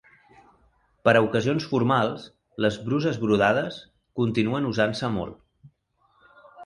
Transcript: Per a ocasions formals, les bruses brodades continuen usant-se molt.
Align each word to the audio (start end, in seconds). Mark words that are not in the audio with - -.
Per 1.07 1.13
a 1.17 1.21
ocasions 1.25 1.67
formals, 1.73 2.25
les 2.65 2.79
bruses 2.87 3.19
brodades 3.25 3.77
continuen 4.23 4.67
usant-se 4.71 5.11
molt. 5.19 5.41